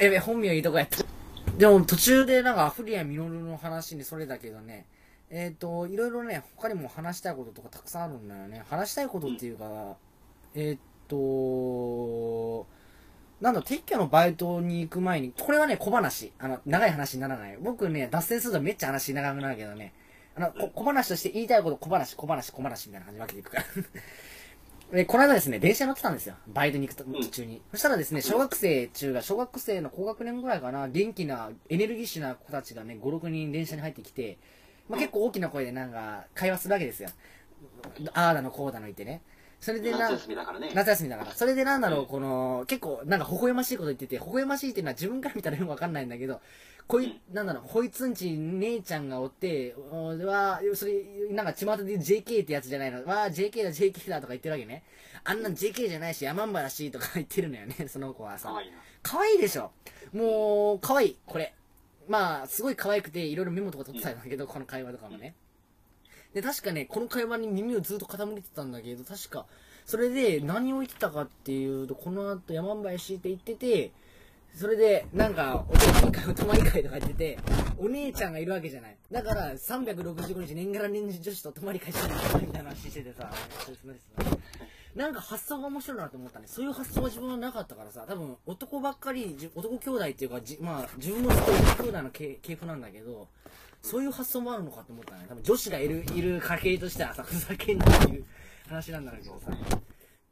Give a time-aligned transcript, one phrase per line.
[0.00, 1.04] えべ、本名いいとこやった。
[1.58, 4.86] でも途中でなんか、古谷実の話にそれだけどね、
[5.30, 8.64] えっ、ー、と、いろいろね、他にも話したいこととかたくさんあるんだよね。
[8.68, 9.96] 話したいことっていうか、
[10.54, 12.66] えっ、と、
[13.40, 16.32] なんだ、撤去のバイトに行く前に、これはね、小話。
[16.38, 17.58] あの、長い話にならない。
[17.60, 19.92] 僕ね、脱線するとめっちゃ話長くなるけどね、
[20.36, 23.64] あの、小話として言いたいこと小話、小話、小話みたいな感じで分けていくから。
[24.92, 26.34] で、この間ですね、電車乗ってたんですよ。
[26.46, 27.62] バイトに行く途中に。
[27.72, 34.38] そしたらですね、小学生中が、小学生の高学年ぐらいかな、元気な、エネルギッシュな子たちがね、5、6人電車に入ってきて、
[34.88, 37.08] まあ、結構大きな声でなんか、会話するわけですよ。
[38.12, 39.22] ああだのこうだの言ってね。
[39.64, 40.70] それでな、夏休みだからね。
[40.74, 41.32] 夏休みだから。
[41.32, 46.42] それでなんだろう、この、結構、なんか微笑ましいこと言ってて、微笑ましいっていうのは自分から見たらよくわかんないんだけど、
[46.86, 53.02] こい、なんだろう、こいつんち姉ちゃんがおって、おは、それ、なんか巷で言う JK ってやつじゃないの。
[53.06, 54.82] わあ、JK だ、JK だとか言ってるわけね。
[55.24, 58.50] あんなん JK じゃないし、山んばだし、とか言ってるのよね、 その子はさ。
[58.50, 58.76] 可愛いな。
[59.02, 59.70] 可愛いでしょ。
[60.12, 61.54] もう、可愛い、これ。
[62.06, 65.34] まあ、すごい可愛くて、いろいろメモとか取ってたんだけど、この会話とかもね。
[66.34, 69.46] で、確かね、この会話に耳をずっと傾けてたんだけど、確か、
[69.86, 73.92] それで何を言ってたかっていうと、この後山んばやしって言ってて、
[74.54, 77.38] それで、なんか、お泊まり会、 お泊まり会とか言ってて、
[77.76, 78.96] お姉ちゃんがいるわけじゃない。
[79.10, 83.32] だから、365日年がら年中女子と泊まり会してるみたいな話しててさ、
[84.94, 86.46] なんか発想が面白いなと思ったね。
[86.46, 93.26] そういう発想は自分はなかったからさ、多分男ばっかり、男兄弟っていうか、じまあ、自分もずっと男兄弟の系譜なんだけど、
[93.84, 95.26] そういう発想もあるのかと思ったね。
[95.28, 98.24] 多分女子がいる、いる家系としてはさ、ふざけんなっていう
[98.66, 99.50] 話なんだけどさ、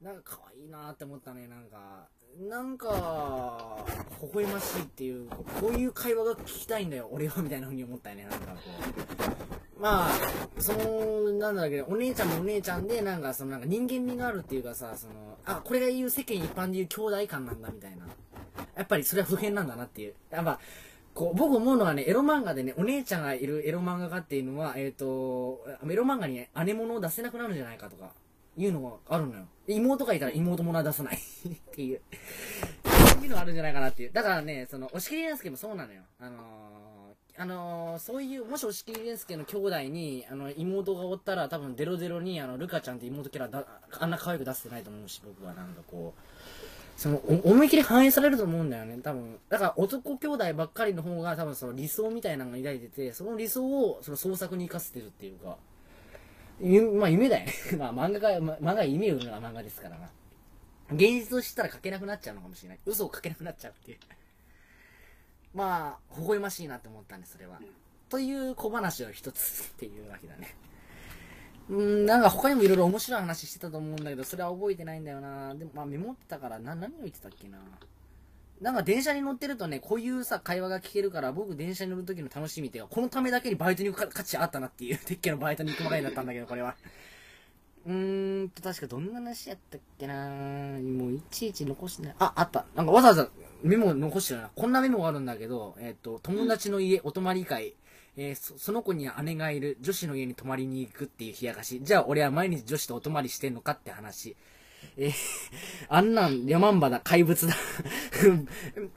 [0.00, 2.08] なんか可愛いなって思ったね、なんか。
[2.41, 3.84] なんか、
[4.23, 5.28] 微笑ましいっていう、
[5.61, 8.56] こういう会話が聞きたいんだよ、俺は、みたいな風に思ったよね、なんかこ
[9.78, 9.80] う。
[9.83, 10.12] まあ、
[10.58, 15.12] その、なんだろうけど、お姉ちゃんもお姉ちゃんで、なんか、その、なんか人間味があるっていうかさ、その、
[15.45, 18.06] あ、これが言う世間一般で言う兄弟感なんだ、みたいな。
[18.77, 20.14] やっぱりそれは普遍なんだなっていう。
[20.30, 20.58] やっぱ、
[21.14, 28.12] こう、僕思うのはね、エロ漫画でね、お姉ちゃんがいるエロ漫画家っていうのは、えっ、ー、と、エロ漫画に、ね、姉物を出せなくなるんじゃないかとか。
[28.56, 29.46] いうのがあるのよ。
[29.67, 31.18] 妹がいたら妹ものは出さないっ
[31.73, 32.00] ていう。
[33.14, 34.12] そういうのあるんじゃないかなっていう。
[34.12, 36.02] だからね、その、押切蓮介もそうなのよ。
[36.20, 43.64] あのー、あのー、そういう、もし押切蓮介の兄弟に、あの、妹がおったら多分デロデロに、あの、ルカちゃんって妹キャラだ、
[43.98, 46.20] あんな可愛く出せてないと思うし、僕はなんかこう、
[46.97, 49.39] その、思い切り反映されると思うんだよね、多分。
[49.48, 55.57] だから男兄弟ばっかりの方が多分その理想みたいなのが抱いてて、その理想をその創作に活かせてるっていうか、
[56.98, 57.53] まあ夢だよね。
[57.79, 60.11] まあ漫画が、ま、漫画夢を売るのが漫画ですからな。
[60.91, 62.79] 現実を知ったら書けなくなっちゃうのかもしれない。
[62.86, 63.98] 嘘を書けなくなっちゃうっていう。
[65.55, 67.61] まあ、微笑ましいなって思ったんです、それは。
[68.09, 70.55] という小話を一つっていうわけだね。
[71.68, 75.55] うん、なんか他にもいろいろ面白い話してたと思うんだけど、それは覚えてないんだよな。
[75.55, 77.58] でも、まあメモってたから、な、何を言ってたっけな。
[78.61, 86.77] なんか電車に乗ってるとね、こういうさ、会話が聞けるから、僕電車に乗る時の楽しみっていうか、このためだけにバイトに行く価値あったなっていう、 鉄拳のバイトに行く前だったんだけど、これは。
[87.86, 90.14] うーんと、確かどんな話やったっけな
[90.79, 92.14] もういちいち残してない。
[92.20, 92.67] あ、あった。
[92.77, 93.29] なんかわざわざ
[93.64, 94.50] メモ残してるな。
[94.55, 97.74] こんなメモがあるんだけど、えっ、ー、と、友達の家、お泊り会。
[98.17, 101.80] えー、そ、その子に姉がいる、女子の家に泊まりに行くっていう冷やかし。
[101.83, 104.36] じゃあ俺は毎日女子とお泊まりしてんのかって話。
[104.96, 105.12] えー、
[105.89, 107.55] あんなん山んばだ、怪物だ。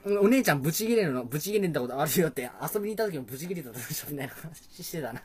[0.20, 5.22] お姉ちゃんブチギレるの、ブチギレたことあるよって、遊びに行った時もブチギレたでしょみたいな話してたな。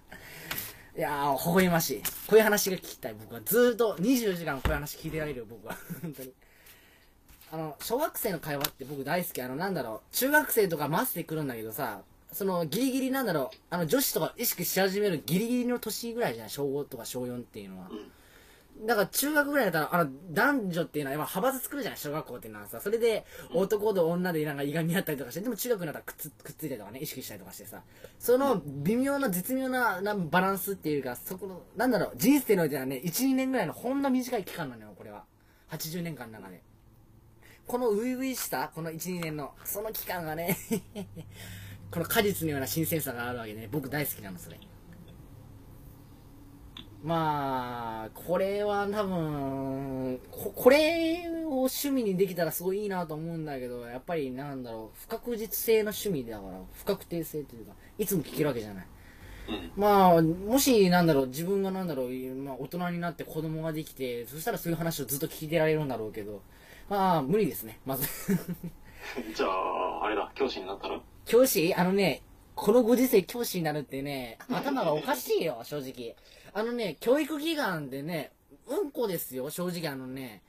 [0.98, 2.02] いやー、微笑ましい。
[2.28, 3.42] こういう話が聞きたい、僕は。
[3.46, 5.78] ずーっと24時間こういう話聞いてられるよ、僕は。
[6.02, 6.34] 本当に。
[7.52, 9.42] あの、小学生の会話って僕大好き。
[9.42, 16.50] あの、なんだろう、中学生とかマスで来るんだけどさ、その、ギリギリなんだろう、あの、女子とか意識し始めるギリギリの年ぐらいじゃない？
[16.50, 17.90] 小5とか小4っていうのは。
[18.86, 22.00] だから中学ぐらいだったら、あの、男女っていうのは、今派閥作るじゃない？
[22.00, 22.80] 小学校っていうのはさ。
[22.80, 27.82] それで、男と女でなんかいがみ合ったりとかして、でも中学になったらくっつくっついたりとかね、意識したりとかしてさ。
[28.18, 35.26] その微妙な、絶妙ななバランスっていうか、そこの、なんだろう、人生においてはね、1、2年ぐらいのほんの短い期間なのよ、これは。
[35.70, 36.62] 80年間の中で。
[37.68, 40.58] この初々しさ、この1、2年の、その期間がね
[41.92, 44.58] この果実のような新鮮さがあるわけで、ね、僕大好きなの、それ。
[47.04, 58.88] まあ、これは多分こ、これを趣味にできたらすごいいいなと思うんだけど、やっぱりなんだろう、不確実性の趣味だから、不確定性というか、いつも聞けるわけじゃない。
[59.76, 66.42] まあ、もし、なんだろう、自分がなんだろう、まあ、大人になって子供ができて、そしたらそういう話をずっと聞いてられるんだろうけど、
[66.88, 68.08] まあ、無理ですね、まず。
[69.36, 71.00] じゃあ、あれだ、教師になったら？
[71.26, 71.74] 教師？
[71.74, 72.22] あのね、
[72.56, 76.16] このご時世教師になるってね、頭がおかしいよ、正直。
[76.54, 78.32] あのね、教育機関でね、
[78.68, 80.44] うんこですよ、正直あのね、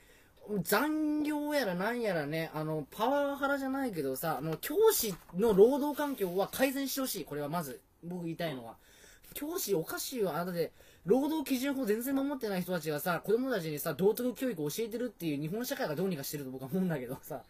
[0.63, 7.25] 残業やらなんやらね、あの、パワハラじゃないけどさ、あの、教師の労働環境は改善してほしい。
[7.25, 8.77] これはまず、僕言いたいのは。
[9.35, 10.31] 教師おかしいよ。
[10.31, 10.73] あなたで、
[11.07, 17.43] 労働基準法全然守ってない人たちがさ、子供たちにさ、道徳教育を教えてるっていう日本社会がどうにかしてると僕は思うんだけどさ、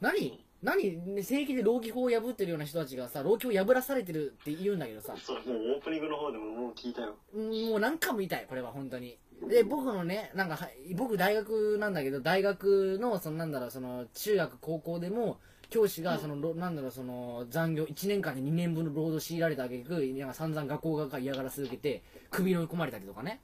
[0.00, 7.14] 何何ね正規で労基法を破ってるような人たちがさ、労基を破らされてるって言うんだけどさ、それもうオープニングの方でももう聞いたよ。
[7.34, 9.18] もう何回も言いたい、これは本当に。
[9.48, 15.38] で、僕のね、なんかは、僕大学なんだけど、大学の、そのなんだろう、その、中学、高校でも、
[15.70, 23.40] 教師が、その、ろなんだろう、その、残業、1年間で2年分の労働強いられたあげく、なんか散々学校側から嫌がらせ受けて、首に追い込まれたりとかね。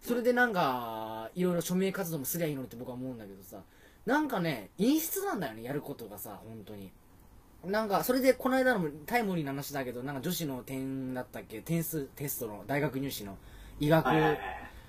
[0.00, 3.62] それでなんか、いろいろ署名活動もすりゃいいのにって僕は思うんだけどさ、
[4.06, 6.90] なんかね、陰湿なんだよね、やることがさ、本当に。
[7.64, 13.36] なんか、それで、この間のタイムリーな話だけど、なんか女子の点だったっけ点数、テストの、大学入試の、
[13.78, 14.08] 医学。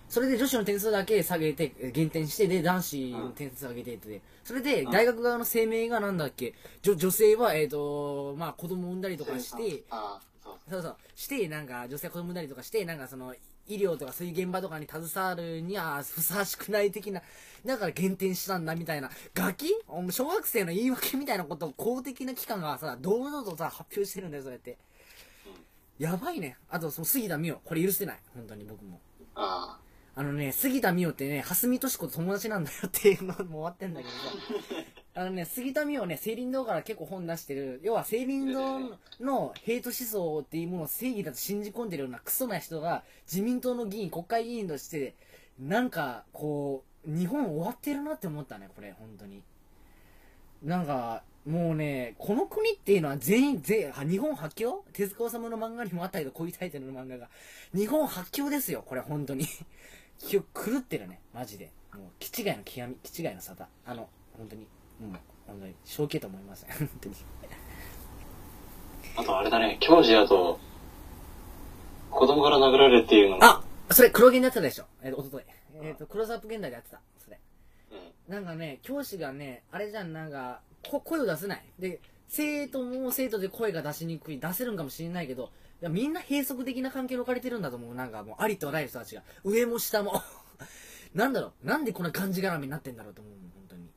[0.10, 10.82] それで女子の点数だけ下げて、え減点して、で、男子の点数上げてって、それで、大学側の声明がなんだっけ、女女性は、えっ、と、まあ、子供産んだりとかして、ああ、そう。
[10.82, 13.36] そうして、なんか、女性が子供産んだりとかして、なんかその、
[13.68, 17.22] 医療とかそういう現場とかに携わるにはふさわしくない的な、
[17.66, 19.68] だから減点したんだみたいな、ガキ？
[20.12, 24.78] 小学生の言い訳みたいなことを公的な機関がさ、堂々とさ、発表してるんだよ、そうやって。
[26.00, 26.58] やばいね。
[26.70, 27.62] あと、その杉田美桜。
[27.64, 28.20] これ許せない。
[28.36, 29.00] 本当に僕も。
[29.36, 29.80] あ
[30.16, 34.18] あのね、杉田美桜ってね、蓮見敏子と友達なんだよっていうのも終わってんだけどさ。
[35.16, 45.14] あのね、杉田美桜ね、青林堂から結構本出してる、要は青林堂のヘイト思想っていうものを正義だと信じ込んでるようなクソな人が、自民党の議員、国会議員として、
[45.60, 49.44] なんか、こう、日本終わってるなって思ったね、これ、本当に。
[50.64, 54.84] なんか、もうね、この国っていうのは全員、全員、日本発狂？
[54.94, 57.30] 手塚治虫の漫画にもあったけど、こういうタイトルの漫画が。
[57.76, 59.46] 日本発狂ですよ、これ、本当に。
[60.26, 60.42] 狂
[60.80, 61.70] ってるね、マジで。
[61.94, 63.66] もう、気違いの極み、気違いの沙汰。
[63.86, 64.66] あの、本当に。
[65.02, 65.12] うん、
[65.48, 67.16] 本当に、正気と思いません、 本当に。
[69.18, 69.22] あ。
[69.22, 70.60] あとあれだね、教師だと、
[72.10, 74.86] 子供から殴られるっていうのも、あそれ、黒毛にやってたでしょ。
[75.04, 75.44] えっ、と、おととい。
[75.82, 77.02] えっ、と、クローズアップ現代でやってた。
[77.20, 77.40] それ。
[77.92, 78.34] うん。
[78.34, 81.64] なんかね、教師がね、あれじゃん、なんか、こ声を出せない。
[81.80, 85.52] で、生徒も生徒で声が出しにくい、出せるんかもしれないけど、
[85.82, 87.94] いやみんな閉塞的な関係に置かれてるんだと思う。
[87.96, 89.22] なんかもう、ありとあらゆる人たちが。
[89.44, 90.22] 上も下も。
[91.14, 93.90] なんだろう、なんでこんながんじがらめになってんだろうと思う、本当に。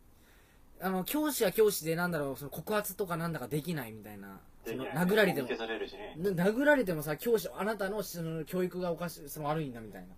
[0.81, 4.40] あの、教師は教師で、なんだろう、その告発とかなんだかできないみたいな。
[4.67, 6.14] その殴られても消、されるしね。
[6.19, 10.08] な殴られてもさ、教師、あなたのその教育がおかしい、その悪いんだみたいな。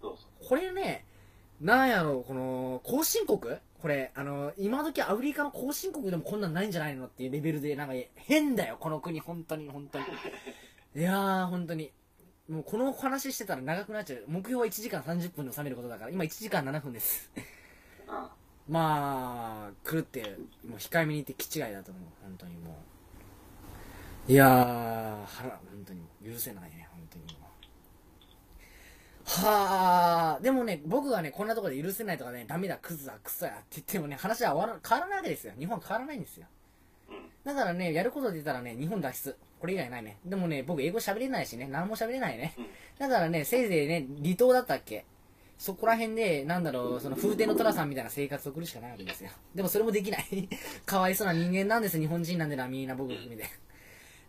[0.00, 0.48] そうそう。
[0.48, 1.04] これね、
[1.60, 3.40] なんやろ、この、後進国？
[3.80, 10.04] これ、あの、今時アフリカの後進国でもこんなんないんじゃないのっていうレベルで、なんか変だよ、この国、本当に、本当に。
[10.96, 11.92] いやー、本当に。
[12.48, 14.24] もうこの話してたら長くなっちゃう。
[14.28, 17.30] 目標は1時間30分で収めることだから、今1時間7分です。
[18.06, 18.30] あ
[18.68, 20.36] まあ、狂って、
[20.68, 22.76] もう控えめに言って気違いだと思う、本当にも
[24.28, 24.32] う。
[24.32, 26.02] いやー、腹、本当に
[26.32, 27.46] 許せないね、本当にもう。
[29.24, 35.52] はあ、でもね、僕がね、こんなところで許せないとかね、ダメだ、クズだ、クソやって言ってもね、話は終わら、変わらないわけですよ。
[35.58, 36.46] 日本は変わらないんですよ。
[37.44, 39.36] だからね、やることで言ったらね、日本脱出。
[39.60, 40.18] これ以外ないね。
[40.24, 42.54] でもね、僕英語喋れないしね、何も喋れないね。
[42.98, 45.04] だからね、せいぜいね、離島だったっけ
[45.58, 49.30] そこら辺で、なんだろう、その風天の虎さんみたいな生活を送るしかないわけですよ。
[49.54, 50.48] でもそれもできない。
[50.84, 53.48] かわいそうな人間なんです、日本人なんでな、みんな僕含めて。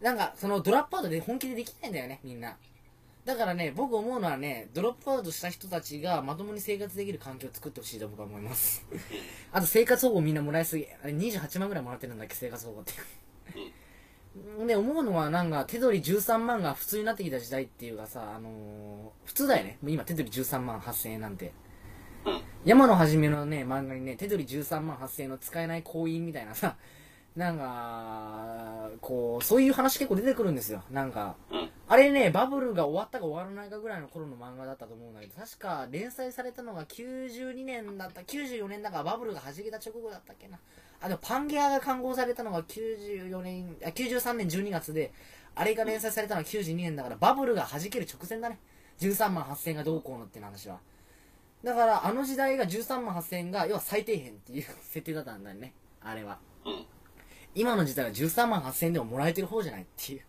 [0.02, 2.58] なんか、そのドロップアウトで本気でできないんだよね、みんな。
[3.26, 8.86] だからね、僕思うのはね、ドロップアウトした人たちがまともに生活できる環境を作ってほしいと僕は思います。
[9.52, 10.88] あと生活保護みんなもらいすぎ。
[11.04, 12.94] あれ28万ぐらいもらってるんだっけ、生活保護って。
[14.66, 19.78] ね、思うのはなんか、手取り13万が普通になってきた時代っていうかさ、あのー普通だよね。
[19.82, 21.52] もう今手取り13万8000円なんて。
[22.26, 22.42] うん。
[22.66, 26.76] 山野はじめのね、漫画にね、手取り13万8000円の使えない行員みたいなさ、
[27.36, 30.82] なんか、こう、そういう話結構出てくるんですよ。
[30.90, 31.70] なんか、うん。
[31.90, 40.60] あれね、バブルが終わったか終わらないかぐらいの頃の漫画だったと思うんだけど、確か連載されたのが92年だった、94年だからバブルが弾けた直後だったっけな。
[41.00, 45.14] あ、でもパンゲアが刊行されたのが94年、あ、93年12月で、
[45.56, 48.60] あれが連載されたのは92年だから、バブルが弾ける直前だね。
[49.00, 50.80] 13万8000円がどうこうのっていう話は。
[51.64, 55.74] だから、あの時代が13万8000円が、要は最低限っていう設定だったんだよね。
[56.02, 56.38] あれは。
[56.66, 56.86] うん。
[57.56, 60.22] 今の時代は13万8000円でももらえてる方じゃないっていう。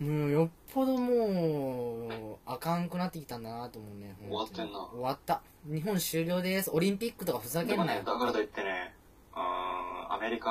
[0.00, 4.14] もうよっぽどもう、あかんくなってきたんだなと思うね。
[4.28, 5.40] 終わってんな終わった。
[5.64, 6.70] 日本終了です。
[6.70, 8.02] オリンピックとかふざけんなよ。
[8.04, 8.94] だからといってね、
[9.34, 10.50] アメリカ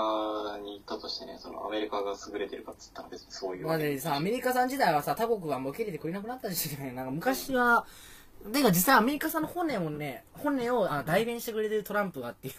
[0.63, 7.85] に行ったとしてね、そのアメリカが優れてるかっつったら別にそういうまでさ、アメリカさん時代はさ、他国がもう受け入れてくれなくなったしね、なんか昔は、
[8.51, 12.53] てか実際アメリカ産の本音をね、本音をあ代弁してくれてるトランプがっていう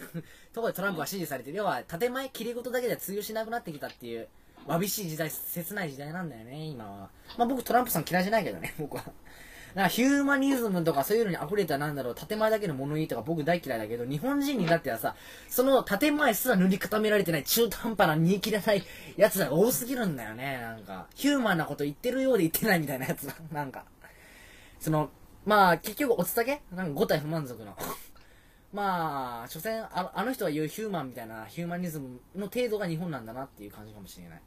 [0.53, 1.57] ところでトランプが支持されてる。
[1.57, 4.29] 要は、建前、切り事だけでは通用しなくなってきたっていう、
[4.67, 7.11] わびしい時代、切ない時代なんだよね、今は。
[7.39, 9.05] まあ僕トランプさん嫌いじゃないけどね、 僕は。
[9.75, 15.15] だかヒューマニズムとかそういうのに溢れたなんだろう、建前だけの物言いとか僕大嫌いだけど、日本人になってはさ、
[15.49, 18.83] その建前すら塗り固められてない中途半端な煮え切れない
[19.17, 21.07] やつらが多すぎるんだよね、なんか。
[21.15, 23.85] ヒューマンなこと言ってるようで言ってないみたいなやつ、 なんか。
[24.81, 25.11] その、
[25.45, 26.63] まあ、結局、おつたけ？
[26.73, 27.77] なんか5体不満足の。
[28.73, 34.41] まあ、所詮あ、あの人が言うヒューマンみたいな、ヒューマニズムの程度が日本なんだなっていう感じかもしれない。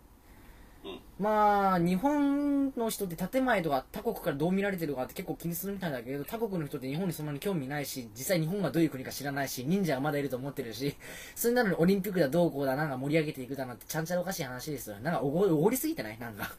[0.85, 10.95] うんまあ、日本の人って建前とか他国からどう見られてるかって結構気にするみたいだけど、他国の人って日本にそんなに興味ないし、実際日本がどういう国か知らないし、忍者がまだいると思ってるし、
[11.35, 14.97] それなのにオリンピックだどうこうだ、なんか盛り上げていくだなんてちゃんちゃらおかしい話ですよ。
[15.01, 16.17] なんかおご、おごりすぎてない？
[16.19, 16.49] なんか。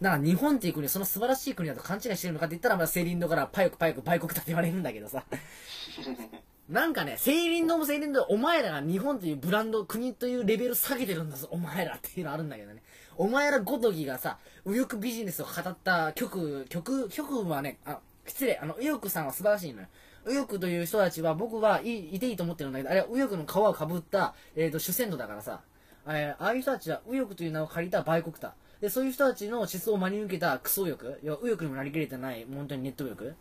[0.00, 5.24] なんか日本っていう国はその素晴らしい国だと勘違いしてるのかって言ったら、まあ、セイリンドからパイクパイク売国だって言われるんだけどさ。
[6.68, 12.82] なんかね、セイリンドもセイリンドでお前らが日本というブランド、国というレベル下げてるんだぞ、お前らっていうのあるんだけどね。
[13.16, 19.88] お前らごときがさ、右翼ビジネスを語った曲、曲、曲はね、あ、失礼、あの、右翼さんは素晴らしいのよ。
[20.24, 25.60] 右翼という人たちは僕はいいていいと思ってるんだけど、あれは右翼の皮をかぶった、えー、と主戦度だからさ、
[26.06, 28.54] えーああいう人たちは右翼という名を借りた売国だ。
[28.80, 33.34] で、そういう人たちの思想を真に受けたクソ右翼、要は右翼にもなりきれてない、本当にネット右翼。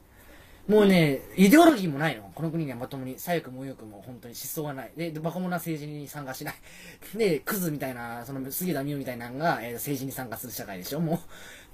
[0.67, 2.31] もうね、イデオロギーもないの。
[2.35, 4.91] この国にはまともに、左翼も右翼も本当に思想がない。
[4.95, 6.55] で、バカ者な政治に参加しない。
[7.17, 10.99] で、クズみたいな、その杉田美代みたいなのが、えー政治に参加する社会でしょ。
[10.99, 11.19] も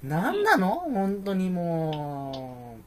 [0.02, 0.70] う、なんなの？
[0.92, 2.82] 本当にもう、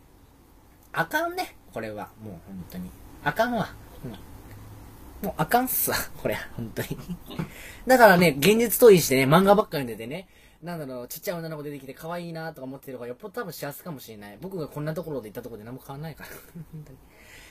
[0.94, 1.56] あかんね。
[1.74, 2.10] これは。
[2.24, 2.90] もう本当に。
[3.24, 3.74] あかんわ。
[4.04, 4.16] うん
[5.22, 5.98] もうあかんっすわ。
[6.18, 6.98] これ、本当に。
[7.86, 10.28] だからね、現実逃避してね、漫画ばっかり読んでてね、
[10.64, 14.38] なんだろう、ちっちゃい女の子出てきて可愛いなとか思ってる方がよっぽど多分幸せかもしれない。
[14.40, 16.30] 僕がこんなところで行ったところで何も変わんないから。
[16.72, 16.98] 本当に。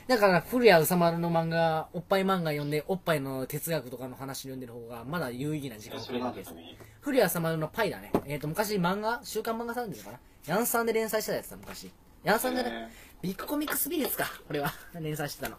[0.06, 6.54] だから、古谷宇佐丸の漫画、おっぱい漫画読んで、おっぱいの哲学とかの話読んでる方が、まだ有意義な時間をくそれれるわけです。
[7.00, 8.10] 古谷さまるのパイだね。
[8.26, 10.20] えっ、と、昔漫画、週刊漫画サンデーかな。
[10.46, 11.92] ヤンさんで連載してたやつだ、昔。
[12.24, 12.88] ヤンさんじゃない、え
[13.22, 14.72] ビッグコミックスビリッツか、これは。
[15.00, 15.56] 連載してたの。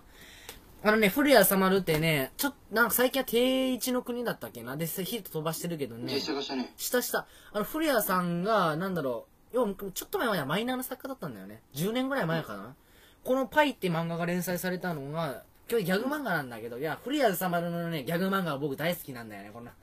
[0.84, 4.76] あのね、古谷さまるってね、ちょっと、なんか最近は定一の国だったっけな？
[4.78, 6.12] で、ヒット飛ばしてるけどね。
[6.16, 6.74] 実写化したね。
[6.76, 7.28] 下下。
[7.54, 11.62] あの、古谷さんが、なんだろう、要はちょっと前まではマイナーな作家だったんだよね。
[11.76, 12.76] 10年ぐらい前かな。
[13.24, 19.74] このパイって漫画が連載されたのが、今日ギャグ漫画なんだけど、いや、古谷さまるのね、ギャグ漫画は僕大好きなんだよね、こんな。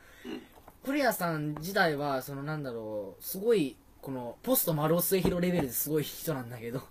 [0.84, 6.82] 古谷さん自体は、そのなんだろう、すごい、この、ポスト丸尾末広レベルですごい人なんだけど、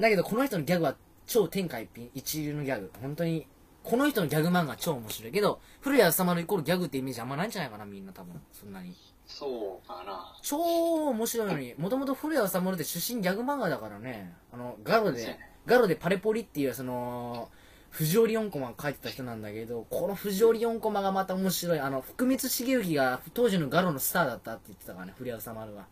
[0.00, 0.94] だけどこの人のギャグは
[1.26, 2.90] 超天下一品、一流のギャグ。
[3.00, 3.46] 本当に、
[3.82, 8.40] この人のギャグ漫画超面白いけど、古谷さまるイコールギャグってイメージあんまないんじゃないかな、みんな多分。
[8.52, 8.94] そんなに。
[9.26, 10.36] そうかな。
[10.42, 10.58] 超
[11.10, 17.48] 面白いのに、もともと古谷治って出身ギャグ漫画だからね、あの、ガロでガロでパレポリっていう、その、
[17.90, 21.78] 藤織4コマ書いてた人なんだけど、この藤織4コマがまた面白い。
[21.78, 25.86] あの、福光茂之が当時のガロのスターだったって言ってたからね、古谷治は。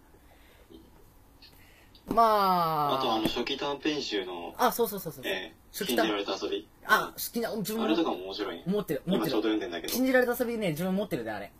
[2.06, 5.22] まあ、あとあの初期短編集の、あ、そうそうそうそう。
[5.24, 6.68] えー、初期短信じられた遊び。
[6.84, 8.62] あ、好きな、自分あれとかもも面白い。
[8.66, 9.30] 持ってる、持ってる。
[9.30, 9.92] 今ちょうど読んでんだけど。
[9.92, 11.52] 信じられた遊びね、自分持ってるで、あれ。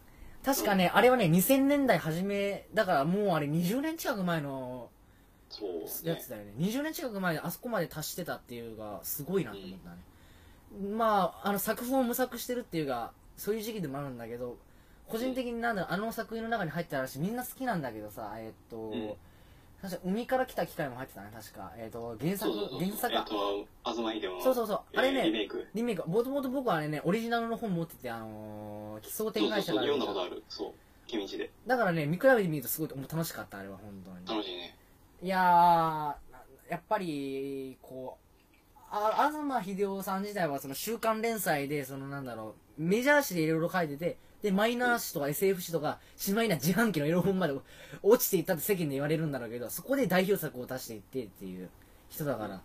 [0.45, 4.91] 確かね、あれはね、2000年代初め、だからもうあれ20年近く前の
[5.53, 6.11] そうですね。
[6.11, 9.97] やつだよね20年近く前であそこまで達してたっていうがすごいなと思ったね、
[10.97, 14.57] まああの作風を無作してるっていうかそういう時期でもあるんだけど
[15.09, 19.15] 個人的になんだろうあの作品の中に入ってたらしいみんな好きなんだけどさえっと、ん
[19.83, 22.53] 確か海から来た機械も入ってたね確かえっと原作。
[22.53, 24.43] 原作かえっと、東秀夫の。
[24.43, 25.67] そうそうそうあれねえーリメイク。
[25.75, 30.43] リメイクもともと僕はあれねオリジナルの本持っててあのー、奇想天外者が読んだことある。
[30.49, 30.73] そう。
[31.07, 31.51] 君んちで。
[31.67, 34.77] だからね見比べてみるとすごい楽しかったあれは本当に楽しいね。
[35.23, 38.19] いやー、やっぱり、こ
[38.75, 47.55] う、あ東秀夫さん自体はその週刊連載で、そのなんだろう、メジャー誌でいろいろ書いてて、で、マイナー誌とか SF 誌とか、しまいな自販機のエロ本まで
[48.03, 51.69] 落ちていったって世間で言われるんだろうけど、そこで代表作を出していってっていう
[52.11, 52.61] 人だから。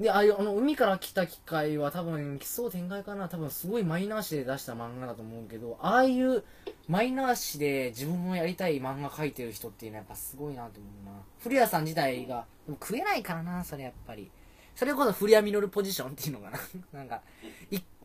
[0.00, 6.42] で、ああいう、あの、海から来た機械は多分、奇想天外かな多分すごいマイナー誌で出した漫画だと思うけど、ああいう
[6.88, 11.12] マイナー誌で自分のやりたい漫画描いてる人っていうのはやっぱすごいなと思うな。
[11.40, 14.30] 古谷さん自体が、でも食えないからな、それやっぱり。
[14.74, 16.58] それこそ古谷実ポジションっていうのかな。
[16.98, 17.20] なんか、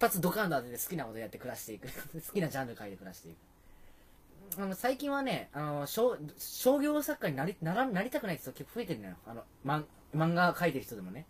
[0.05, 1.87] 発ドカンと当てて好きなことやって暮らしていく。
[2.13, 4.61] 好きなジャンル書いて暮らしていく。
[4.61, 9.15] あの、最近はね、あの、商商業作家になり、なら、なりたくない人結構増えてるのよ。
[9.25, 9.85] あの、漫
[10.15, 11.25] 漫画描いてる人でもね。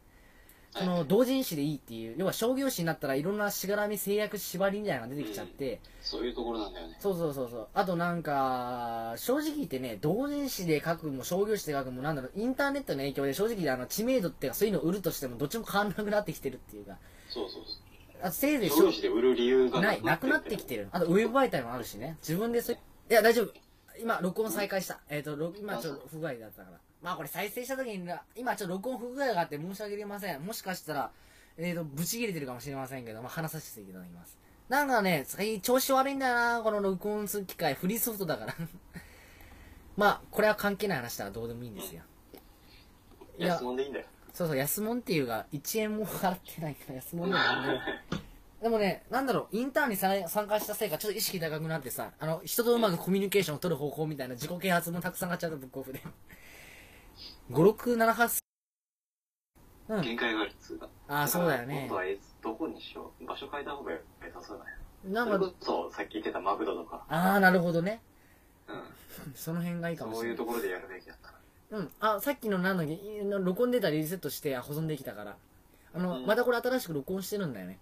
[0.78, 6.98] その同人誌でいいっていう要は商業誌になったらいろんなしがらみ制約縛りみたいなのが出てきちゃって、そういうところなんだよね。
[7.00, 16.98] そうそうそうそうあとなんか正直言ってね同人誌で書くも商業誌で書くもなんだろうインターネットの影響で正直あの知名度っていうかそういうのを売るとしてもどっちも変わんなくなってきてるっていうか
[17.30, 17.64] そうそう
[18.26, 18.70] あとせいぜい。
[18.72, 20.88] 商で売る理由がない、なくなってきてる。
[20.92, 22.18] あと、ウェブ媒体もあるしね。
[22.22, 22.80] 自分でそうい
[23.12, 23.54] いや、大丈夫。
[24.00, 25.00] 今、録音再開した。
[25.10, 26.80] えっ、と、ろ今ちょっと不具合だったから。
[27.04, 30.42] まあ、これ再生した時に、今ちょっと録音不具合があって申し訳ありません。
[30.42, 31.12] もしかしたら、
[31.60, 34.40] えっ、と、ブチ切れてるかもしれませんけど、まあ、話させていただきます。
[34.70, 37.76] なんかね、最近調子悪いんだよな、この録音する機械。
[37.76, 38.56] フリーソフトだから。
[39.98, 42.02] まあ、これは関係ない話だからどうでもいいんですよ。
[43.38, 44.08] いや安物でいいんだよ。
[44.36, 47.80] そうそう、安物っていうか、1円も払ってないから安物なんでも
[48.62, 56.02] でもね、なんだろう、インターンにさ参加したせいか、ちょっと意識高くなってさ、あの、人とうまくコミュニケーションを取る方法みたいな自己啓発もたくさん買っちゃった、ブックオフで。
[57.52, 58.40] 5、6、7、8、
[59.88, 60.02] うん。
[60.02, 60.90] 限界があるっつうか。
[61.08, 61.96] ああ、そうだよね今度。
[61.96, 63.26] はえどこにしよう？
[63.26, 63.98] 場所変えた方が良
[64.34, 64.72] さそうだね。
[65.14, 67.06] なんかそれこ、そ、さっき言ってたマクドとか。
[67.08, 68.02] ああ、なるほどね。
[68.68, 68.84] うん。
[69.36, 70.32] その辺がいいかもしそうれない。
[70.32, 71.34] いうところでやるべきだった。
[71.76, 71.92] うん。
[72.00, 75.38] あ、さっきのなんだっけ、録音データリセットしてあ保存できたから。
[75.94, 77.80] あの、うんまたこれ新しく録音してるんだよね。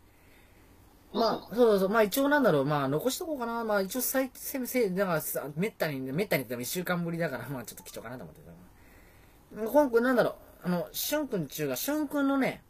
[1.14, 1.90] まあ、そそうそうそう。
[1.90, 2.66] まあ一応なんだろう。
[2.66, 3.64] まあ残しとこうかな。
[3.64, 9.72] まあ一応最、せめせ、だからさ、めったに、めったに言っても一週間ぶりだから、まあちょっと貴重かなと思ってた。
[9.72, 10.32] 今回なんだろ
[10.64, 10.68] う。
[10.68, 12.64] あの、しゅんくんちゅうが、しゅんくんのね、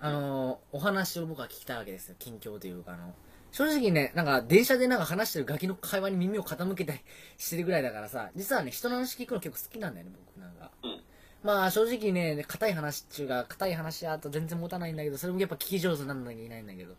[0.00, 2.16] あのお話を僕は聞きたいわけですよ。
[2.18, 3.14] 近況というか、あの、
[3.52, 7.00] 正直ね、なんか電車でなんか話してるガキの会話に耳を傾けたり
[7.36, 10.70] してるぐらいだからさ、実はね、人の話聞くの結構好きなんだよね、僕なんか。
[10.82, 11.00] うん
[11.42, 16.94] まあ正直ね、硬い話っちゅうか、硬い話やと全然持たないんだけど、それもやっぱ聞き上手にならなきゃいけないんだけど。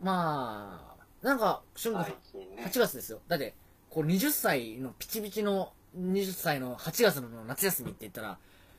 [0.00, 2.64] まあ、なんか、しゅんくん、最近ね。
[2.64, 3.20] 8月ですよ。
[3.28, 3.54] だって、
[3.88, 8.38] こう20歳のピチピチの20歳の8月の夏休みって言ったら、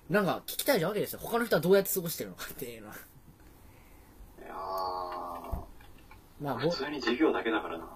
[0.10, 1.20] なんか聞きたいわけですよ。
[1.22, 2.96] 他の人はどうやって過ごしてるのかっていうのは。
[4.40, 5.57] いや
[6.42, 7.88] まあ、普通に授業だけだからな。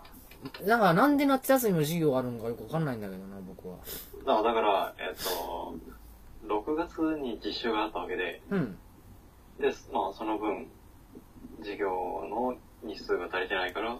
[0.65, 3.77] なんかなんで夏休みの授業あるのかよくわかんないんだけどな、僕は。
[4.25, 5.75] だから、だからえっと、
[6.48, 8.77] 6月に実習があったわけで、うん。
[9.60, 10.67] で、まあ、その分、
[11.60, 11.89] 授業
[12.29, 14.00] の日数が足りてないから、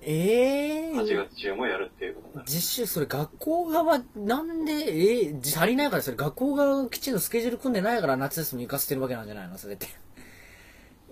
[0.00, 1.26] ええ8ー。
[1.28, 2.46] 月中もやるっていうことになる。
[2.48, 9.86] 実習、それ学校側、なんで、えー、足りないから、それ学校がきちんとスケジュール組んでないから夏休み行かせてるわけなんじゃないのそれって。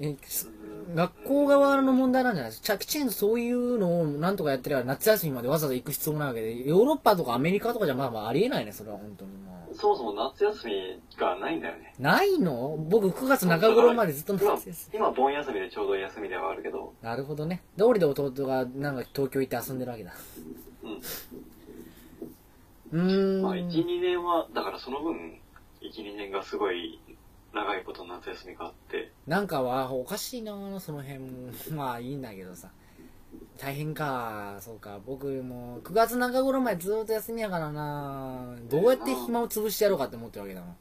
[0.01, 0.51] え、す
[0.95, 2.77] 学校側の問題なんじゃないですか？
[2.79, 11.95] きちんとそういうのをなんとかやってれば夏休みまでわざわざ行く必要もないわけで、ヨーロッパとかアメリカとかじゃまあまあありえないね、それは本当にもそもそも夏休みがないんだよね。
[11.99, 12.03] う。
[12.03, 12.77] ないの？
[12.89, 14.99] 僕9月中頃までずっと今夏休み。
[14.99, 17.63] 今、盆休みでちょうど休みではあるけど、なるほどね。
[17.77, 20.15] で、俺で弟がなんか東京行って遊んでるわけだ。
[20.83, 21.01] うん。
[23.01, 23.43] うーん。
[23.43, 25.39] まあ、1、2年は、だからその分、
[25.81, 27.01] 1、2年がすごい
[27.55, 31.21] 長いこと夏休みがあって、なんかはおかしいなその辺。
[31.21, 32.71] も まあいいんだけどさ。
[33.59, 34.59] 大変か。
[34.61, 35.01] そうか。
[35.07, 38.57] 僕も9月中頃までずっと休みやからな。
[38.69, 40.77] どうやって暇を潰してやろうかって思ってるわけだもん。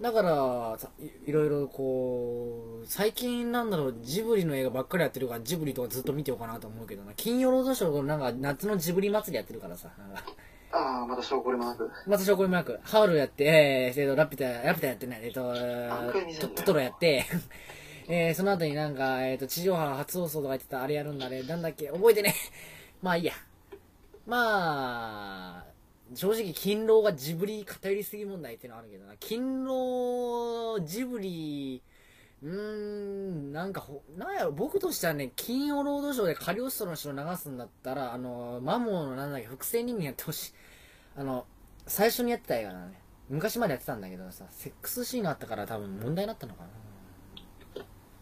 [0.00, 0.90] だからさ
[1.24, 7.12] いろいろこう最近なんだろうジブリの映画ばっかりやってるからジブリとかずっと見てようかなと思うけどな。
[7.14, 9.90] 金曜ロードショーなんか夏のジブリ祭りやってるからさ。
[10.72, 11.90] ああ、また証拠りもなく。
[12.06, 17.24] また証拠にもなく、ハウルやって、えー、えーと、ラピュタ、ラピュタやってない、えっ、と、何回見せんだよトトロやって、
[18.08, 22.34] えー、その後になんか、えっ、と、地上波初放送とか言ってたあれやるんだね、なんだっけ、覚えてね。
[23.02, 23.32] まあいいや。
[24.26, 25.64] まあ、
[26.14, 29.16] 正直、勤労がジブリ偏りすぎ問題っていうのはあるけどな。
[29.18, 31.82] 勤労、ジブリ、
[32.42, 40.52] うーん、なんかほ、なんやろ、僕としてはね、金曜ロードショーでカリオストロの城流すんだったら、あの、マモーのなんだっけ、複製人間やってほしい。
[41.16, 41.46] あの、
[41.86, 43.00] 最初にやってた映画だね。
[43.28, 46.68] 昔までやってたんだけどさ、セックスシーンがあったから多分問題になったのかな。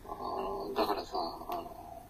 [0.07, 2.03] あの、だからさ、あの、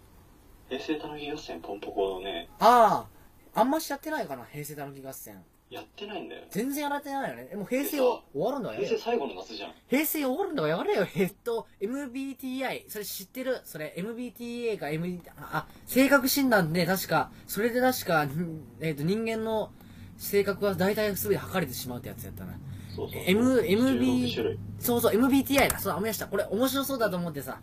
[0.68, 3.06] 平成たぬき合戦ポンポコのね、あ
[3.54, 5.42] あ、あんましやってないかな、平成たぬき合戦。
[5.74, 6.42] やってないんだよ。
[6.50, 7.48] 全然やられてないよね。
[7.52, 8.88] えもう平成終わるんだわやれよ。
[8.88, 9.72] 平成最後の夏じゃん。
[9.88, 11.06] 平成終わるんだわやれよ。
[11.16, 13.60] えっと、MBTI、それ知ってる？
[13.64, 19.72] それ MBTA か MBT、あ、性格診断で確か、それで確か、んえっと、人間の
[20.16, 22.54] 性格は大体全て測れてしまうってやつやったな。
[22.94, 23.22] そうそう。
[23.26, 24.58] M MB 16種類。
[24.78, 25.78] そうそう、MBTI だ。
[25.78, 26.26] そうだ、思い出した。
[26.28, 27.60] これ面白そうだと思ってさ。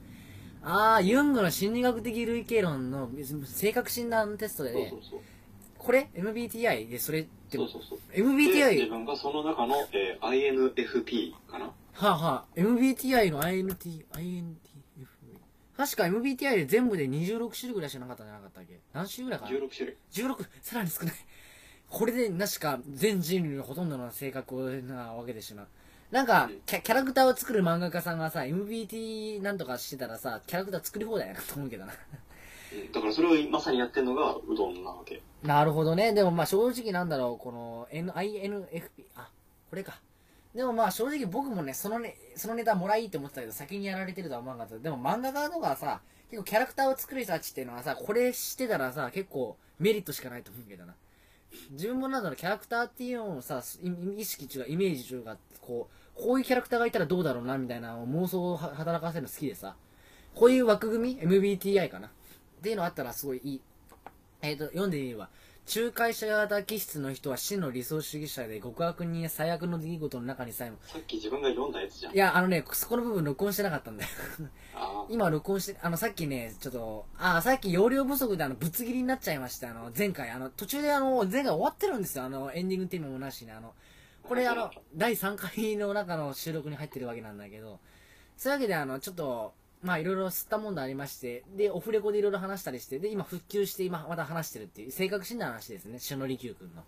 [0.64, 3.10] あー、ユングの心理学的類型論の
[3.46, 5.20] 性格診断テストでねそうそう、そう。
[5.84, 8.00] これ ?MBTI でそれってそうそうそう。
[8.16, 11.66] で MBTI 自分がその中の、えー INFP かな？
[11.66, 14.56] はあ、はあ、MBTI の INT、INTF。
[15.76, 18.80] 確か MBTI で全部で26種類ぐらいしかなかったんじゃなかったっけ？
[18.94, 19.98] 何種類ぐらいかな ?16 種類。
[20.14, 20.46] 16!
[20.62, 21.14] さらに少ない。
[21.90, 25.66] これで、確か全人類のほとんどの性格なわけでしな。
[26.12, 31.94] なんかうんキャ、キャラクターを作る漫画家さんがさ、MBT なんとかしてたらさ、キャラクター作り放題やなと思うけどな。
[32.94, 35.22] だからそれをまさにやってんのがうどんなわけ。
[35.44, 36.14] なるほどね。
[36.14, 39.30] でもまあ正直なんだろう、この N INFP、あ、
[39.70, 40.00] これか。
[40.56, 44.84] でもまあ正直僕もね、そのね、そのネタもらいって思ってたけど、先にやられてるとは思わなかった。
[44.84, 50.96] でも漫画家とかさ、結構キャラクターを作る人たちっていうのはさ、これしてたらさ、結構メリットしかないと思うけどな。
[51.72, 53.62] 自分もなんだろう、キャラクターっていうのをさ、
[54.18, 59.76] 意識中が、イメージ中が、こう、こういうキャラクターがいたらどうだろうな、みたいな妄想を働かせるの好きでさ、
[60.36, 62.10] こういう枠組み ?MBTI かな
[62.62, 63.62] っていうのあったらすごいいい。
[64.44, 65.30] えっ、と、読んでみれば、
[65.74, 72.14] 仲介者型気質の人は真の理想主義者で極悪人や最悪の出来事の中にさえも、さっき自分が読んだやつじゃん。
[72.14, 74.10] いや、あのね、そこの部分録音してなかったんだよ。
[74.76, 79.72] あ今録音して、あの、さっきね、ちょっと、あ、さっき容量不足であの、ぶつ切りになっちゃいました。
[79.72, 82.26] あの、前回、あの、途中であの、前回終わってるんですよ。
[82.26, 83.74] あの、エンディングテーマもなしに、あの、
[84.24, 87.80] これあの、第3回の中の収録に入ってるわけなんだけど、
[88.38, 96.84] そういうわけであの、ちょっと、まあいろいろ吸ったもんでありまして、で、オフレコでいろいろ話したりして、で、今復旧して今また話してるっていう、性格診断の話ですね、篠利休君の。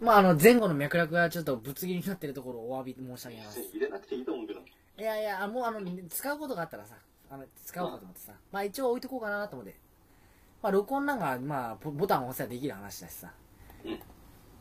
[0.00, 3.60] まああの、前後の脈絡がちょっとぶつ切りになってるところをお詫び申し上げます。
[3.60, 4.60] 入れなくていいと思うけど。
[4.60, 6.96] いやいや、あもうあの、使うことがあったらさ、
[7.30, 9.74] あの、使おうかと思ってさ、まあ一応置いとこうかなと思って。
[10.62, 13.32] まあ録音なんか、まあ、ボボタンを押せばできる話だしさ。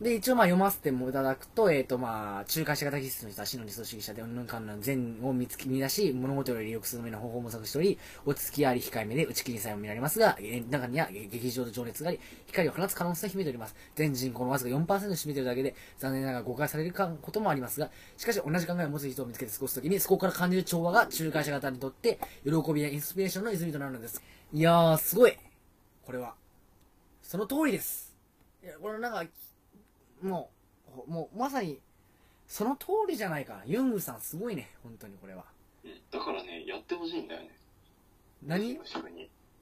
[0.01, 13.75] で、一応まあ読ませてもいただくと、えっ、とまあ、仲介者型気質の人は真の理想主義者で、うんぬんかんぬん善を見つけ、見出し、物事より利用するための方法を模索しており、落ち着きあり控えめで打ち切りさえも見られますが、え中には劇場と情熱があり、光を放つ可能性を秘めております。
[13.93, 24.19] 全人口のわずか4%を占めているだけで、残念ながら誤解されるかこともありますが、しかし同じ考えを持つ人を見つけて過ごすときに、そこから感じる調和が仲介者型にとって、喜びやインスピレーションの泉となるのです。
[24.51, 25.37] いやー、すごい。
[26.07, 26.33] これは。
[27.21, 28.15] その通りです。
[28.63, 29.23] いや、これなんか、
[30.21, 30.49] も
[30.87, 31.79] う、ほもう、まさに、
[32.47, 33.61] その通りじゃないか。
[33.65, 35.45] ユングさんすごいね、本当にこれは。
[35.83, 35.91] うん。
[36.11, 37.51] だからね、やってほしいんだよね。
[38.45, 38.79] 何？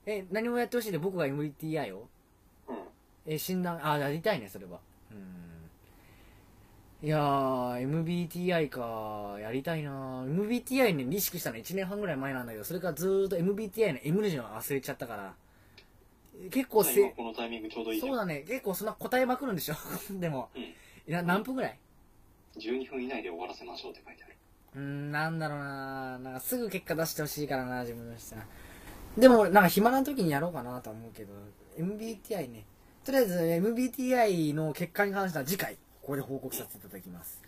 [0.06, 2.08] え、何もやってほしいで僕が MBTI を
[2.67, 2.78] うん。
[3.28, 4.80] え、診断、あ、やりたいね、それは。
[5.12, 7.08] うん。
[7.08, 15.36] いやー、MBTI か、やりたいなー MBTI ね、意識したの1年半ぐらい前なんだけど、それからずーっと MBTI の M の字を忘れちゃったから、
[16.52, 17.99] 結構今せ、このタイミングちょうどいい。
[17.99, 19.75] そうんだね、結構そんな答えまくるんでしょ
[20.19, 20.62] でも、うん。
[20.62, 20.65] い
[21.08, 21.80] や何分ぐらい
[22.58, 24.36] ？12分以内で終わらせましょうって書いてある。
[24.75, 28.43] うーん、なんだろうななんかすぐ結果出してほしいからな、自分としては。
[29.17, 31.34] でも、なんか暇な時にやろうかなとは思うけど、
[31.78, 32.65] MBTI ね。
[33.04, 37.41] とりあえず、MBTI の結果に関しては次回、ここで報告させていただきます。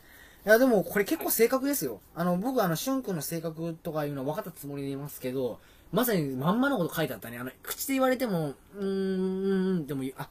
[0.45, 2.01] いや、でも、これ結構正確ですよ。
[2.15, 5.60] あの、僕、あの、しゅんくんの性格とかいうのは分かったつもりでいますけど、
[5.91, 7.38] まさにまんまのこと書いてあったね。
[7.38, 10.30] あの、口で言われても、うーん、でも、あ、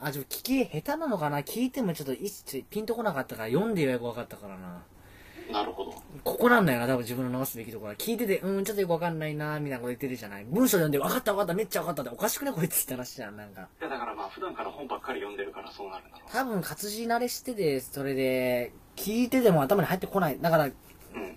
[0.00, 1.40] あ、ちょ聞き下手なのかな？
[1.40, 4.82] 聞いてもちょっといちピンとこなかったから、読んでよく分かったからな。
[5.52, 5.94] なるほど。
[6.24, 7.96] ここなんだよな、多分自分の直すべきところは。
[7.96, 10.44] 聞いてて、うん、ちょっとよくわかんないな、みたいなこと言ってるじゃない？
[10.44, 13.62] 文章読んで、わかったわかった、めっちゃわかったって、おかしくね、こいつって話じゃん、なんか。
[13.80, 20.38] いや、だからまあ、普段から本ばっかり読んでるからそうなるんだろ多分活字慣れしてて、それで、聞いてても頭に入ってこない。
[20.40, 20.70] だから。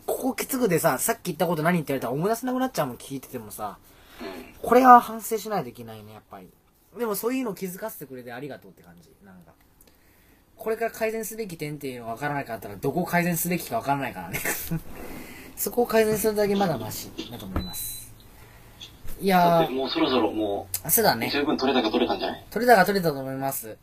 [0.05, 3.77] ここきつくでさ、さっき言ったこと何って言われたら思い出せなくなっちゃうもん、聞いててもさ。
[4.21, 4.27] うん。
[4.61, 6.49] これは反省しないといけないね、やっぱり。
[6.97, 9.09] でもそういうのを気づかせてくれてありがとうって感じ。
[9.25, 9.51] なんか。
[10.57, 14.39] これから改善すべき点っていうのがわからないかったら、どこを改善すべきかわからないからね。
[15.55, 18.11] そこを改善するだけまだマシだと思います。
[19.19, 21.29] いだやもうそろそろもー、そうだう、ね。
[21.29, 22.45] 十分取れたか取れたんじゃない？
[22.49, 23.77] 取れたが取れたと思います。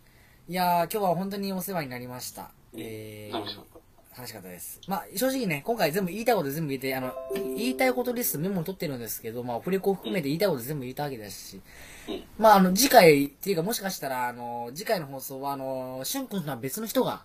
[0.48, 2.50] いやー、今日は本当にお世話になりました。
[2.76, 3.77] えー、楽しかった。
[4.18, 4.80] 楽しかったです。
[4.88, 11.60] まあ、正直ね、今回全部言いたいこと全部言って、あの、言いたいことリストメモを取ってるんですけど、まあ、オフレコを含めて言いたいこと全部言ったわけですし、
[12.08, 12.24] うん。
[12.36, 17.22] まあ、あの、次回、っていうかもしかしたら、あの、次回の放送は、あの、しゅんくんとは別の人が、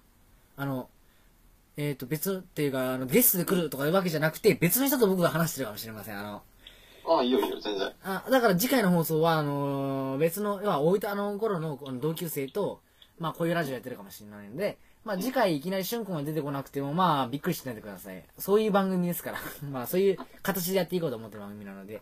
[0.56, 0.88] あの、
[1.78, 6.20] えっ、と、別っていうか、あの、ゲストで来るとかいうわけじゃなくて、別の人と僕が話してるかもしれません。
[6.20, 6.44] あの、
[7.08, 7.92] ああ、いいよいいよ、全然。
[8.04, 12.82] あ、だから次回の放送は、あの別の、要は大分の頃のあの同級生と、
[13.18, 18.24] まあこういうラジオやってるかもしれないので、まあ次回いきなりしゅんくんが出てこなくても、まあびっくりしないでください。
[18.38, 19.40] そういう番組ですから。
[19.70, 22.02] まあそういう形でやっていこうと思ってる番組なので。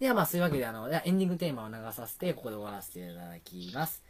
[0.00, 4.02] ではまあそういうわけで、あの、エンディングテーマを流させて、ここで終わらせていただきます。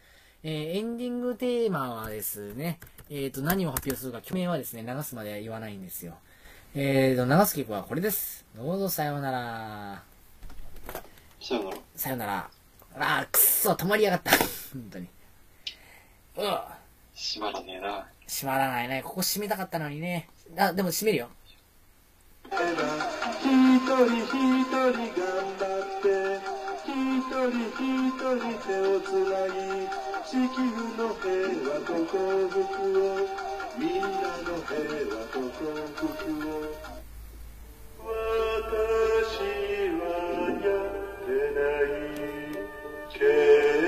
[0.42, 2.78] えーエンディングテーマはですね、
[3.10, 6.14] えっ、と、何を発表するか、曲名はですね、流すまでは言わないんですよ。
[6.74, 8.46] えーと、流す曲はこれです。
[8.56, 10.02] どうぞさようなら。
[11.40, 11.76] さよなら。
[11.96, 12.50] さよなら。
[12.94, 14.30] あー、くっそ、止まりやがった。
[14.72, 15.08] 本当に。
[16.36, 16.79] うわ
[17.20, 18.06] 閉まらねえな。
[18.26, 19.02] 閉まらないね。
[19.04, 20.30] ここ閉めたかったのにね。
[20.56, 21.28] あ、でも閉めるよ。
[22.50, 24.96] 一人一人頑
[25.58, 26.06] 張って
[26.86, 26.88] 一
[27.28, 27.68] 人
[28.08, 29.54] 一人手をつなぎ
[30.24, 30.58] 地球
[30.96, 31.28] の平
[31.68, 32.12] 和と幸
[32.48, 32.56] 福
[32.96, 33.28] を
[33.78, 34.80] みんなの平
[35.10, 35.60] 和と幸
[35.94, 36.08] 福
[36.48, 36.64] を
[38.02, 39.44] 私
[39.98, 40.02] は
[40.60, 41.94] やってない
[43.12, 43.79] 計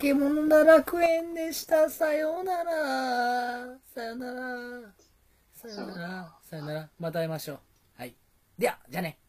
[0.00, 1.90] はい、あけものな楽園でした。
[1.90, 3.78] さようなら。
[3.94, 4.94] さようなら。
[5.52, 6.38] さようなら。
[6.42, 6.90] さようなら。
[6.98, 7.58] また会いましょう。
[7.98, 8.14] はい。
[8.58, 9.19] では、じゃあね。